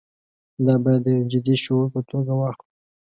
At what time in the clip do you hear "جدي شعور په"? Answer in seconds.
1.33-2.01